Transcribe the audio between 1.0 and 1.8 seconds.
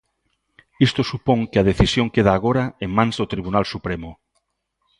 supón que a